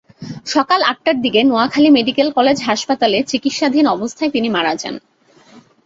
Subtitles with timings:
[0.45, 4.95] সকাল আটটার দিকে নোয়াখালী মেডিকেল কলেজ হাসপাতালে চিকিৎসাধীন অবস্থায় তিনি মারা যান।